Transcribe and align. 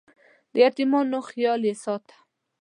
د 0.53 0.55
یتیمانو 0.65 1.19
خیال 1.29 1.61
یې 1.69 1.75
ساته. 1.83 2.17